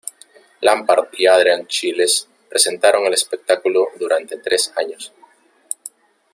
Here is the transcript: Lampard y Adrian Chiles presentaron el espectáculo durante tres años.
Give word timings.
Lampard 0.61 1.09
y 1.15 1.27
Adrian 1.27 1.67
Chiles 1.67 2.27
presentaron 2.49 3.05
el 3.05 3.13
espectáculo 3.13 3.89
durante 3.99 4.37
tres 4.39 4.73
años. 4.75 5.13